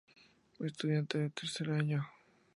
[0.59, 2.07] Estudiante de tercer año.